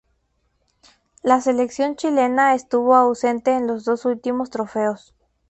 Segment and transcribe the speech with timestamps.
[1.21, 5.13] La selección chilena estuvo ausente en los dos últimos trofeos.